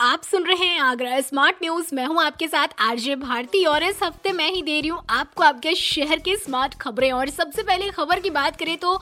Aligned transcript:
आप 0.00 0.22
सुन 0.22 0.44
रहे 0.44 0.66
हैं 0.66 0.80
आगरा 0.80 1.20
स्मार्ट 1.20 1.56
न्यूज़ 1.62 1.94
मैं 1.94 2.04
हूँ 2.06 2.20
आपके 2.22 2.46
साथ 2.48 2.68
आरजे 2.80 3.14
भारती 3.16 3.64
और 3.64 3.82
इस 3.82 4.02
हफ़्ते 4.02 4.32
मैं 4.32 4.50
ही 4.52 4.60
दे 4.62 4.80
रही 4.80 4.88
हूँ 4.88 5.00
आपको 5.10 5.42
आपके 5.42 5.74
शहर 5.74 6.18
के 6.18 6.34
स्मार्ट 6.36 6.74
खबरें। 6.80 7.10
और 7.12 7.28
सबसे 7.28 7.62
पहले 7.62 7.88
खबर 7.90 8.20
की 8.20 8.30
बात 8.30 8.56
करें 8.56 8.76
तो 8.78 8.92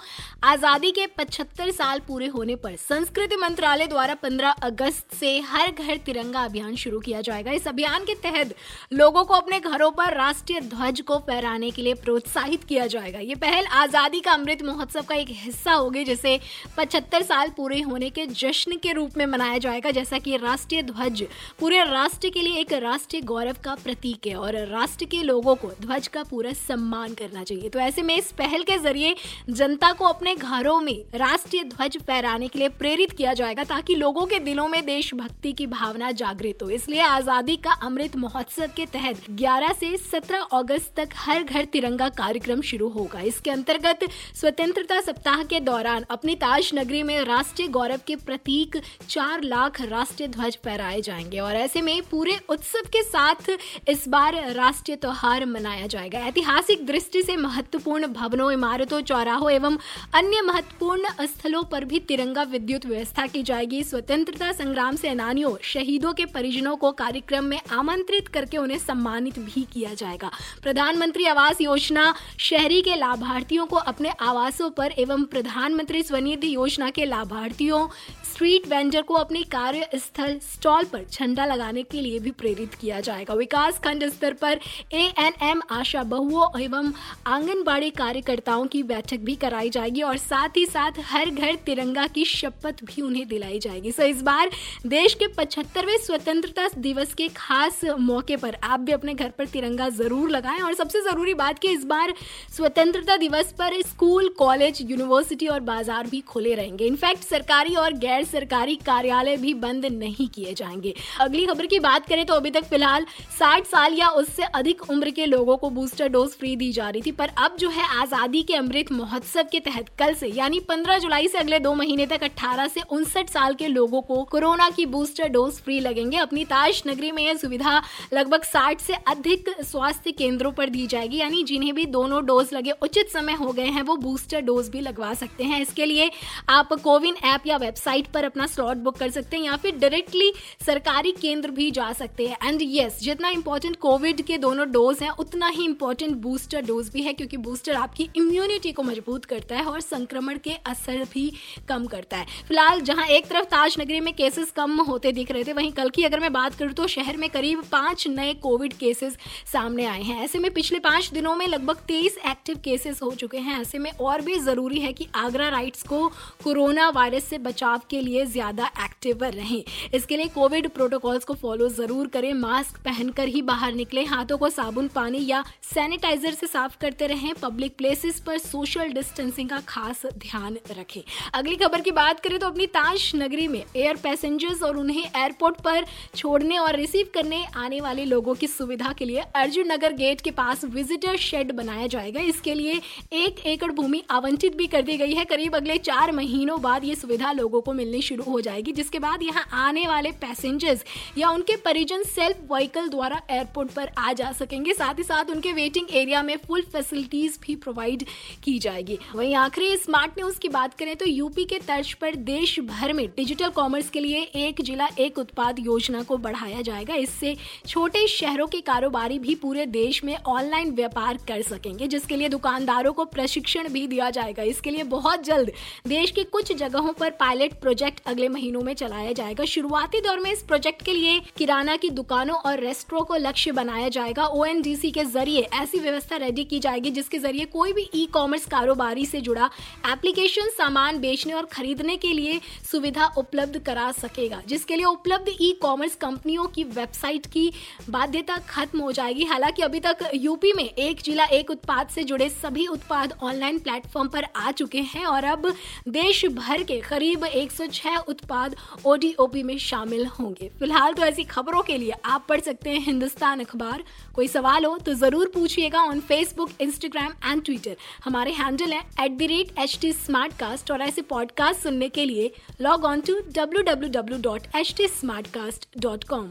आज़ादी 0.44 0.90
के 0.90 1.07
75 1.14 1.70
साल 1.72 2.00
पूरे 2.08 2.26
होने 2.26 2.57
पर 2.57 2.76
संस्कृति 2.79 3.36
मंत्रालय 3.36 3.86
द्वारा 3.86 4.14
15 4.16 4.62
अगस्त 4.62 5.14
से 5.14 5.38
हर 5.43 5.70
घर 5.72 5.96
तिरंगा 6.07 6.44
अभियान 6.44 6.76
शुरू 6.76 7.00
किया 7.00 7.20
जाएगा। 7.20 7.52
इस 7.52 7.66
अभियान 7.68 8.04
के 8.04 8.14
तहत 8.22 8.54
लोगों 8.92 9.24
को 9.24 9.34
अपने 9.34 9.61
घरों 9.61 9.90
पर 9.92 10.16
राष्ट्रीय 10.16 10.61
ध्वज 10.61 11.00
को 11.00 11.18
फहराने 11.20 11.70
के 11.70 11.82
लिए 11.82 11.95
प्रोत्साहित 12.04 12.64
किया 12.64 12.86
जाएगा। 12.86 13.18
ये 13.20 13.34
पहल 13.36 13.67
आज़ादी 13.75 14.20
का 14.20 14.32
अमृत 14.32 14.62
महोत्सव 14.62 15.03
का 15.03 15.14
एक 15.17 15.29
हिस्सा 15.32 15.72
होगी, 15.72 16.04
जिसे 16.04 16.39
पचहत्तर 16.76 17.22
साल 17.25 17.50
पूरे 17.56 17.81
होने 17.82 18.11
के 18.11 18.26
जश्न 18.29 18.76
के 18.79 18.92
रूप 18.92 19.17
में 19.17 19.26
मनाया 19.26 19.58
जाएगा, 19.58 19.90
जैसा 19.92 20.18
कि 20.18 20.36
राष्ट्रीय 20.39 20.82
ध्वज। 20.84 21.22
पूरे 21.61 21.82
राष्ट्र 21.84 22.29
के 22.29 22.40
लिए 22.40 22.61
एक 22.61 22.72
राष्ट्रीय 22.82 23.22
गौरव 23.25 23.56
का 23.64 23.75
प्रतीक 23.84 24.26
है 24.26 24.34
और 24.36 24.56
राष्ट्र 24.68 25.04
के 25.06 25.22
लोगों 25.22 25.54
को 25.56 25.70
ध्वज 25.80 26.06
का 26.08 26.22
पूरा 26.25 26.52
सम्मान 26.58 27.14
करना 27.14 27.44
चाहिए। 27.44 27.68
तो 27.68 27.79
ऐसे 27.80 28.02
में 28.02 28.16
इस 28.16 28.30
पहल 28.32 28.62
के 28.62 28.79
ज़रिए 28.79 29.14
जनता 29.50 29.92
को 29.92 30.04
अपने 30.04 30.34
घरों 30.34 30.80
में 30.80 30.94
राष्ट्रीय 31.16 31.64
ध्वज 31.66 31.98
फहराने 31.98 32.48
के 32.48 32.58
लिए 32.58 32.69
प्रेरित 32.78 33.12
किया 33.12 33.34
जाएगा 33.34 33.64
ताकि 33.64 33.94
लोगों 33.94 34.27
के 34.27 34.39
दिलों 34.41 34.66
में 34.69 34.84
देशभक्ति 34.86 35.52
की 35.52 35.66
भावना 35.69 36.11
जागृत 36.14 36.62
हो। 36.62 36.69
इसलिए 36.70 37.00
आज़ादी 37.03 37.56
का 37.58 37.72
अमृत 37.83 38.16
महोत्सव 38.16 38.70
के 38.77 38.86
तहत 38.89 39.30
11 39.33 39.72
से 39.75 39.97
17 40.05 40.47
अगस्त 40.53 40.92
तक 40.97 41.14
हर 41.16 41.42
घर 41.42 41.64
तिरंगा 41.64 42.08
कार्यक्रम 42.14 42.61
शुरू 42.62 42.89
होगा। 42.91 43.20
इसके 43.22 43.50
अंतर्गत 43.50 44.05
स्वतंत्रता 44.34 45.00
सप्ताह 45.00 45.42
के 45.44 45.61
दौरान 45.62 46.05
अपनी 46.11 46.34
ताज 46.37 46.70
नगरी 46.75 47.03
में 47.03 47.19
राष्ट्रीय 47.25 47.69
गौरव 47.69 48.00
के 48.06 48.16
प्रतीक 48.19 48.77
चार 49.09 49.42
लाख 49.44 49.81
राष्ट्रीय 49.83 50.28
ध्वज 50.28 50.56
फहराए 50.75 51.00
जाएँगे 51.00 51.39
और 51.39 51.56
ऐसे 51.56 51.80
में 51.80 52.03
पूरे 52.03 52.39
उत्सव 52.48 52.89
के 52.89 53.03
साथ 53.03 53.50
इस 53.89 54.08
बार 54.08 54.34
राष्ट्रीय 54.53 54.97
त्योहार 54.97 55.44
मनाया 55.47 55.86
जाएगा। 55.86 56.19
ऐतिहासिक 56.19 56.86
दृष्टि 56.86 57.22
से 57.22 57.36
महत्वपूर्ण 57.36 58.06
भवनों, 58.06 58.50
इमारतों, 58.53 59.00
चौराहों 59.00 59.50
एवं 59.50 59.77
अन्य 60.14 60.41
महत्वपूर्ण 60.41 61.27
स्थलों 61.27 61.62
पर 61.62 61.84
भी 61.84 61.98
तिरंगा 61.98 62.42
विद्युत 62.42 62.86
व्यवस्था 62.86 63.27
की 63.27 63.42
जाएगी। 63.42 63.83
स्वतंत्रता 63.84 64.50
संग्राम 64.53 64.97
सेनानियों, 64.97 65.55
शहीदों 65.62 66.12
के 66.12 66.25
परिजनों 66.25 66.77
को 66.77 66.92
कार्यक्रम 66.92 67.44
में 67.44 67.61
आमंत्रित 67.72 68.28
करके 68.28 68.56
उन्हें 68.56 68.78
सम्मानित 68.78 69.38
भी 69.38 69.66
किया 69.72 69.94
जाएगा। 69.94 70.31
प्रधानमंत्री 70.62 71.27
आवास 71.27 71.61
योजना, 71.61 72.14
शहरी 72.38 72.83
के 72.83 72.94
लाभार्थियों 72.97 73.66
को 73.66 73.77
अपने 73.77 74.09
आवासों 74.09 74.70
पर 74.70 74.92
एवं 74.98 75.25
प्रधानमंत्री 75.25 76.03
स्वनिधि 76.03 76.55
योजना 76.55 76.91
के 76.91 77.05
लाभार्थियों, 77.05 77.88
स्ट्रीट 78.33 78.69
वेंडर 78.69 79.03
को 79.03 79.14
अपने 79.14 79.42
कार्यस्थल 79.42 80.38
स्टॉल 80.65 80.84
पर 80.84 81.03
झंडा 81.12 81.45
लगाने 81.47 81.83
के 81.83 82.01
लिए 82.01 82.19
भी 82.19 82.31
प्रेरित 82.33 82.75
किया 82.75 83.01
जाएगा। 83.01 83.34
विकास 83.34 83.79
खंड 83.79 84.05
स्तर 84.11 84.33
पर 84.33 84.61
ए 84.93 85.03
एन 85.19 85.33
एम 85.43 85.61
आशा 85.71 86.03
बहुओं 86.05 86.61
एवं 86.61 86.93
आंगनबाड़ी 87.27 87.91
कार्यकर्ताओं 87.93 88.65
की 88.67 88.83
बैठक 88.84 89.19
भी 89.21 89.34
कराई 89.37 89.71
जाएगी 89.71 90.03
और 90.03 90.17
साथ 90.19 90.56
ही 90.56 90.65
साथ 90.67 91.01
हर 91.06 91.31
घर 91.31 91.55
तिरंगा 91.67 92.06
की 92.06 92.25
शपथ 92.27 92.83
भी 92.84 93.03
उन्हें 93.03 93.27
दिलाई 93.29 93.59
जाएगी। 93.59 93.93
सो 93.93 94.03
इस 94.05 94.23
बार 94.23 94.51
देश 94.87 95.15
के 95.15 95.27
पचहत्तरवें 95.34 95.97
स्वतंत्रता 95.98 96.69
दिवस 96.78 97.12
के 97.15 97.28
खास 97.37 97.81
मौके 98.01 98.37
पर 98.37 98.56
आप 98.62 98.81
भी 98.81 98.93
अपने 98.93 99.15
घर 99.15 99.28
पर 99.39 99.47
तिरंगा 99.49 99.89
ज़रूर 99.91 100.31
लगाएँ 100.31 100.61
और 100.61 100.75
सबसे 100.75 101.01
ज़रूरी 101.03 101.34
बात 101.34 101.59
कि 101.59 101.73
इस 101.73 101.84
बार 101.84 102.15
स्वतंत्रता 102.56 103.17
दिवस 103.17 103.53
पर 103.59 103.81
स्कूल, 103.83 104.28
कॉलेज, 104.39 104.83
यूनिवर्सिटी 104.83 105.47
और 105.49 105.61
बाज़ार 105.62 106.06
भी 106.06 106.21
खुले 106.25 106.55
रहेंगे। 106.55 106.87
इनफैक्ट 106.87 107.25
सरकारी 107.25 107.75
और 107.77 107.93
गैर 107.99 108.25
सरकारी 108.25 108.77
कार्यालय 108.87 109.37
भी 109.37 109.55
बंद 109.61 109.87
नहीं 109.94 110.28
किए 110.28 110.53
जाएँगे। 110.54 110.94
अगली 111.20 111.47
खबर 111.47 111.66
की 111.66 111.78
बात 111.81 112.06
करें 112.09 112.25
तो 112.26 112.34
अभी 112.34 112.50
तक 112.50 112.65
फ़िलहाल 112.65 113.06
60 113.38 113.66
साल 113.66 113.94
या 113.94 114.09
उससे 114.15 114.42
अधिक 114.44 114.91
उम्र 114.91 115.10
के 115.10 115.26
लोगों 115.26 115.56
को 115.56 115.70
बूस्टर 115.70 116.09
डोज 116.09 116.31
फ्री 116.31 116.54
दी 116.56 116.70
जा 116.72 116.88
रही 116.88 117.03
थी, 117.03 117.12
पर 117.12 117.31
अब 117.38 117.56
जो 117.56 117.69
है 117.70 117.87
आज़ादी 118.00 118.42
के 118.42 118.54
अमृत 118.54 118.93
महोत्सव 118.93 119.48
के 119.53 119.60
तहत 119.60 119.88
कल 119.98 120.14
से, 120.14 120.26
यानी 120.28 120.60
15 120.62 120.98
जुलाई 120.98 121.28
से 121.28 121.38
अगले 121.38 121.59
दो 121.60 121.75
महीने 121.75 122.06
तक 122.06 122.22
18 122.25 122.69
से 122.69 122.81
उनसठ 122.91 123.31
साल 123.31 123.54
के 123.54 123.69
लोगों 123.69 124.00
को 124.03 124.22
कोरोना 124.25 124.69
की 124.70 124.87
बूस्टर 124.87 125.28
डोज 125.28 125.54
फ्री 125.54 125.78
लगेंगे। 125.81 126.16
अपनी 126.16 126.44
ताश 126.44 126.82
नगरी 126.87 127.10
में 127.12 127.22
यह 127.25 127.34
सुविधा 127.34 127.82
लगभग 128.12 128.43
60 128.44 128.81
से 128.81 128.94
अधिक 129.09 129.50
स्वास्थ्य 129.62 130.12
केंद्रों 130.12 130.53
पर 130.53 130.70
दी 130.70 130.87
जाएगी, 130.87 131.16
यानी 131.16 131.43
जिन्हें 131.44 131.75
भी 131.75 131.84
दोनों 131.88 132.25
डोज 132.26 132.53
लगे 132.53 132.70
उचित 132.82 133.10
समय 133.10 133.32
हो 133.34 133.53
गए 133.53 133.66
हैं, 133.66 133.82
वो 133.82 133.97
बूस्टर 133.97 134.41
डोज 134.43 134.69
भी 134.69 134.81
लगवा 134.81 135.12
सकते 135.14 135.44
हैं। 135.44 135.60
इसके 135.62 135.87
लिए 135.87 136.10
आप 136.48 136.72
कोविन 136.75 137.16
ऐप 137.25 137.47
या 137.47 137.56
वेबसाइट 137.56 138.06
पर 138.06 138.25
अपना 138.25 138.47
स्लॉट 138.47 138.76
बुक 138.78 138.97
कर 138.97 139.10
सकते 139.10 139.37
हैं 139.37 139.44
या 139.44 139.56
फिर 139.56 139.76
डायरेक्टली 139.76 140.32
सरकारी 140.66 141.12
केंद्र 141.12 141.50
भी 141.50 141.71
जा 141.71 141.93
सकते 141.93 142.27
हैं। 142.27 142.37
एंड 142.44 142.62
यस 142.65 142.99
जितना 143.00 143.28
इंपॉर्टेंट 143.31 143.77
कोविड 143.77 144.22
के 144.22 144.38
दोनों 144.38 144.71
डोज 144.72 145.03
हैं, 145.03 145.10
उतना 145.10 145.49
ही 145.49 145.65
इंपॉर्टेंट 145.65 146.16
बूस्टर 146.19 146.62
डोज 146.62 146.88
भी 146.88 147.03
है, 147.03 147.12
क्योंकि 147.12 147.37
बूस्टर 147.38 147.75
आपकी 147.75 148.09
इम्यूनिटी 148.16 148.72
को 148.72 148.82
मज़बूत 148.82 149.25
करता 149.25 149.56
है 149.56 149.65
और 149.65 149.81
संक्रमण 149.82 150.38
के 150.38 150.55
असर 150.66 151.05
भी 151.12 151.31
कम 151.69 151.87
करता 151.87 152.16
है। 152.16 152.27
फ़िलहाल, 152.49 152.81
जहाँ 152.82 153.06
एक 153.09 153.27
तरफ़ 153.27 153.44
ताज 153.47 153.77
नगरी 153.81 154.00
में 154.00 154.12
केसेस 154.15 154.50
कम 154.53 154.81
होते 154.82 155.12
दिख 155.12 155.31
रहे 155.31 155.44
थे, 155.44 155.53
वहीं 155.53 155.72
कल 155.72 155.91
की 155.91 156.05
अगर 156.05 156.21
मैं 156.21 156.32
बात 156.32 156.55
करूँ 156.55 156.72
तो 156.72 156.87
शहर 156.88 157.16
में 157.16 157.28
करीब 157.31 157.62
पाँच 157.72 158.06
नए 158.09 158.32
कोविड 158.43 158.72
केसेस 158.75 159.16
सामने 159.53 159.84
आए 159.87 160.03
हैं। 160.03 160.22
ऐसे 160.25 160.38
में 160.38 160.53
पिछले 160.53 160.78
पाँच 160.81 161.11
दिनों 161.12 161.34
में 161.37 161.47
लगभग 161.49 161.76
तेईस 161.88 162.16
एक्टिव 162.26 162.61
केसेस 162.65 163.03
हो 163.03 163.11
चुके 163.15 163.38
हैं। 163.38 163.61
ऐसे 163.61 163.78
में 163.78 163.91
और 163.93 164.21
भी 164.21 164.38
ज़रूरी 164.41 164.81
है 164.81 164.93
कि 164.93 165.06
आगरा 165.16 165.49
राइट्स 165.49 165.82
को 165.82 166.06
कोरोना 166.44 166.88
वायरस 166.91 167.25
से 167.25 167.38
बचाव 167.41 167.82
के 167.91 168.00
लिए 168.00 168.25
ज़्यादा 168.26 168.71
एक्टिव 168.84 169.25
रहें। 169.25 169.62
इसके 169.94 170.16
लिए 170.16 170.26
कोविड 170.34 170.69
प्रोटोकॉल्स 170.69 171.25
को 171.25 171.34
फॉलो 171.34 171.69
ज़रूर 171.69 172.06
करें, 172.06 172.33
मास्क 172.34 172.78
पहनकर 172.84 173.28
ही 173.28 173.41
बाहर 173.43 173.72
निकले, 173.75 174.03
हाथों 174.05 174.39
को 174.39 174.49
साबुन, 174.50 174.89
पानी 174.89 175.19
या 175.27 175.43
सैनिटाइजर 175.65 176.33
से 176.33 176.47
साफ़ 176.47 176.77
करते 176.81 177.06
रहें, 177.06 177.34
पब्लिक 177.34 177.77
प्लेसेस 177.78 178.19
पर 178.21 178.39
सोशल 178.39 178.93
डिस्टेंसिंग 178.93 179.49
का 179.49 179.61
खास 179.69 180.03
ध्यान 180.19 180.56
रखें। 180.71 181.00
अगली 181.34 181.56
खबर 181.56 181.81
की 181.81 181.91
बात 181.93 182.21
करें 182.21 182.39
तो 182.39 182.47
अपनी 182.47 182.67
ताज 182.69 183.11
नगरी 183.17 183.47
में 183.49 183.62
एयर 183.77 183.97
पैसेंजर्स 183.97 184.62
और 184.62 184.77
उन्हें 184.77 185.05
एयरपोर्ट 185.05 185.61
पर 185.61 185.84
छोड़ने 186.17 186.59
और 186.59 186.77
रिसीव 186.77 187.11
करने 187.15 187.44
आने 187.56 187.81
वाले 187.81 188.05
लोगों 188.05 188.34
की 188.34 188.47
सुविधा 188.47 188.93
के 188.93 189.05
लिए 189.05 189.23
अर्जुन 189.37 189.73
नगर 189.73 189.93
गेट 189.94 190.21
के 190.21 190.31
पास 190.33 190.65
विजिटर 190.67 191.17
शेड 191.19 191.53
बनाया 191.53 191.87
जाएगा। 191.87 192.21
इसके 192.25 192.55
लिए 192.55 192.81
एक 193.15 193.47
एकड़ 193.47 193.71
भूमि 193.73 194.03
आवंटित 194.11 194.56
भी 194.56 194.67
कर 194.67 194.83
दी 194.83 194.97
गई 194.97 195.15
है। 195.15 195.25
करीब 195.27 195.56
अगले 195.56 195.78
चार 195.81 196.12
महीनों 196.12 196.61
बाद 196.62 196.84
ये 196.84 196.94
सुविधा 196.97 197.33
लोगों 197.34 197.61
को 197.61 197.73
मिलनी 197.75 198.03
शुरू 198.03 198.25
हो 198.25 198.41
जाएगी, 198.41 198.73
जिसके 198.73 198.99
बाद 198.99 199.23
यहाँ 199.23 199.47
आने 199.65 199.87
वाले 199.89 200.11
पैसेंजर्स 200.25 200.85
या 201.19 201.31
उनके 201.31 201.57
परिजन 201.65 202.03
सेल्फ 202.07 202.41
व्हीकल 202.53 202.89
द्वारा 202.89 203.21
एयरपोर्ट 203.31 203.71
पर 203.71 203.91
आ 203.99 204.12
जा 204.12 204.33
सकेंगे। 204.33 204.73
साथ 204.75 204.99
ही 204.99 205.03
साथ 205.05 205.31
उनके 205.31 205.53
वेटिंग 205.53 205.95
एरिया 205.95 206.23
में 206.23 206.37
फुल 206.47 206.62
फैसिलिटीज़ 206.73 207.39
भी 207.43 207.57
प्रोवाइड 207.57 208.05
की 208.45 208.59
जाएगी। 208.59 208.99
वहीं 209.15 209.35
आखिरी 209.37 209.77
स्मार्ट 209.77 210.19
न्यूज़ 210.19 210.39
की 210.41 210.49
बात 210.51 210.75
करें 210.75 210.95
तो 210.97 211.07
यूपी 211.07 211.45
के 211.45 211.59
तर्ज 211.67 211.93
पर 211.95 212.15
देश 212.25 212.59
भर 212.62 212.93
में 212.93 213.07
डिजिटल 213.17 213.49
कॉमर्स 213.51 213.91
के 213.91 214.01
लिए 214.01 214.21
एक 214.37 214.61
जिला, 214.61 214.89
एक 214.99 215.19
उत्पाद 215.19 215.59
योजना 215.59 216.03
को 216.03 216.17
बढ़ाया 216.19 216.62
जाएगा। 216.62 216.95
इससे 216.97 217.37
छोटे 217.67 218.06
शहरों 218.09 218.47
के 218.47 218.61
कारोबारी 218.62 219.19
भी 219.19 219.35
पूरे 219.35 219.67
देश 219.69 220.03
में 220.05 220.17
ऑनलाइन 220.17 220.71
व्यापार 220.75 221.19
कर 221.29 221.43
सकेंगे, 221.43 221.87
जिसके 221.87 222.17
लिए 222.17 222.29
दुकानदारों 222.29 222.93
को 222.93 223.05
प्रशिक्षण 223.06 223.69
भी 223.69 223.87
दिया 223.87 224.11
जाएगा। 224.11 224.43
इसके 224.45 224.71
लिए 224.71 224.83
बहुत 224.91 225.25
जल्द 225.25 225.53
देश 225.89 226.11
के 226.11 226.25
कुछ 226.27 226.53
जगहों 226.55 226.93
पर 226.93 227.11
पायलट 227.21 227.61
प्रोजेक्ट 227.61 228.01
अगले 228.06 228.29
महीनों 228.29 228.61
में 228.62 228.73
चलाया 228.75 229.12
जाएगा। 229.12 229.45
शुरुआती 229.47 230.01
दौर 230.01 230.13
में 230.20 230.30
इस 230.32 230.42
प्रोजेक्ट 230.42 230.82
के 230.82 230.92
लिए 230.92 231.20
किराना 231.36 231.76
की 231.76 231.91
दुकानों 231.91 232.36
और 232.36 232.60
रेस्टोरों 232.60 233.04
को 233.04 233.16
लक्ष्य 233.16 233.52
बनाया 233.52 233.88
जाएगा। 233.88 234.26
ओ 234.26 234.44
के 234.44 235.05
ज़रिए 235.05 235.40
ऐसी 235.55 235.78
व्यवस्था 235.78 236.16
रेडी 236.16 236.44
की 236.44 236.58
जाएगी, 236.61 236.90
जिसके 236.90 237.19
ज़रिए 237.19 237.44
कोई 237.44 237.72
भी 237.72 237.88
ई 237.94 238.05
कॉमर्स 238.06 238.46
कारोबारी 238.46 239.06
से 239.06 239.20
जुड़ा 239.20 239.50
एप्लीकेशन 239.93 240.49
सामान 240.49 240.99
बेचने 240.99 241.32
और 241.32 241.46
खरीदने 241.46 241.96
के 241.96 242.12
लिए 242.12 242.40
सुविधा 242.70 243.06
उपलब्ध 243.19 243.58
करा 243.58 243.90
सकेगा, 243.93 244.40
जिसके 244.49 244.76
लिए 244.76 244.84
उपलब्ध 244.84 245.28
ई 245.40 245.50
कॉमर्स 245.62 245.94
कंपनियों 245.94 246.44
की 246.46 246.64
वेबसाइट 246.64 247.26
की 247.26 247.50
बाध्यता 247.90 248.38
खत्म 248.49 248.81
हो 248.81 248.93
जाएगी। 248.93 249.25
हालाँकि 249.25 249.62
अभी 249.62 249.81
तक 249.81 250.10
यूपी 250.14 250.52
में 250.52 250.64
एक 250.64 251.00
जिला, 251.00 251.25
एक 251.25 251.50
उत्पाद 251.50 251.88
से 251.88 252.05
जुड़े 252.05 252.28
सभी 252.31 252.67
उत्पाद 252.67 253.12
ऑनलाइन 253.22 253.58
प्लेटफॉर्म 253.58 254.08
पर 254.08 254.26
आ 254.37 254.50
चुके 254.52 254.81
हैं 254.84 255.05
और 255.06 255.25
अब 255.25 255.52
देश 255.88 256.25
भर 256.26 256.62
के 256.62 256.81
करीब 256.81 257.25
106 257.26 257.96
उत्पाद 258.08 258.56
ओडीओपी 258.87 259.43
में 259.43 259.56
शामिल 259.58 260.04
होंगे। 260.09 260.49
फ़िलहाल 260.59 260.93
तो 260.95 261.03
ऐसी 261.03 261.25
खबरों 261.25 261.62
के 261.62 261.77
लिए 261.79 261.93
आप 262.05 262.27
पढ़ 262.29 262.41
सकते 262.41 262.71
हैं 262.71 262.81
हिंदुस्तान 262.85 263.41
अखबार। 263.41 263.83
कोई 264.15 264.29
सवाल 264.29 264.65
हो 264.65 264.77
तो 264.79 264.95
ज़रूर 264.95 265.31
पूछिएगा 265.35 265.83
on 265.83 266.01
Facebook 266.09 266.51
Instagram 266.61 267.12
and 267.25 267.45
Twitter 267.45 267.77
हमारे 268.05 268.33
हैंडल 268.33 268.73
है 268.73 268.81
at 269.05 269.19
the 269.19 269.29
rate 269.31 269.59
H 269.59 269.79
T 269.83 269.93
smart 269.93 270.37
cast 270.39 270.71
और 270.71 270.83
ऐसे 270.83 271.03
पॉडकास्ट 271.11 271.62
सुनने 271.62 271.89
के 271.89 272.05
लिए 272.05 272.33
log 272.61 272.85
on 272.85 273.01
to 273.01 273.21
W 273.37 273.62
W 273.73 273.91
W 274.01 274.19
dot 274.23 274.47
H 274.56 274.75
T 274.77 274.89
smart 275.01 275.27
cast 275.35 275.69
dot 275.79 276.05
com 276.05 276.31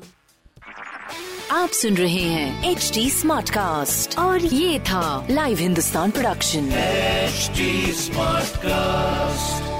आप 1.51 1.69
सुन 1.69 1.97
रहे 1.97 2.21
हैं 2.21 2.71
एच 2.71 2.91
टी 2.93 3.09
स्मार्ट 3.09 3.49
कास्ट 3.49 4.17
और 4.19 4.45
ये 4.45 4.79
था 4.89 5.27
live 5.31 5.57
Hindustan 5.57 6.11
production 6.11 6.69
HD 7.33 7.65
Smartcast. 7.97 9.72